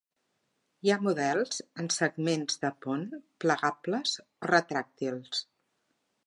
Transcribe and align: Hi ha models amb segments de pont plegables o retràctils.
Hi 0.85 0.91
ha 0.93 0.95
models 1.07 1.59
amb 1.83 1.93
segments 1.95 2.57
de 2.63 2.71
pont 2.87 3.05
plegables 3.45 4.15
o 4.25 4.51
retràctils. 4.55 5.45